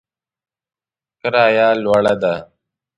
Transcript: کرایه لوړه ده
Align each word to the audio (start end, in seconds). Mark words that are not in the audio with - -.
کرایه 1.19 1.67
لوړه 1.83 2.13
ده 2.21 2.33